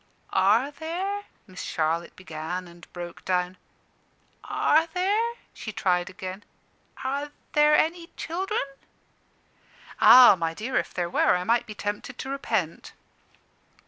"Are 0.33 0.71
there" 0.71 1.25
Miss 1.45 1.61
Charlotte 1.61 2.15
began, 2.15 2.67
and 2.67 2.91
broke 2.91 3.23
down. 3.23 3.55
"Are 4.43 4.87
there," 4.87 5.33
she 5.53 5.71
tried 5.71 6.09
again, 6.09 6.43
"are 7.03 7.29
there 7.53 7.75
any 7.75 8.07
children?" 8.17 8.63
"Ah, 9.99 10.35
my 10.35 10.55
dear, 10.55 10.77
if 10.77 10.91
there 10.91 11.07
were, 11.07 11.35
I 11.35 11.43
might 11.43 11.67
be 11.67 11.75
tempted 11.75 12.17
to 12.17 12.29
repent." 12.29 12.93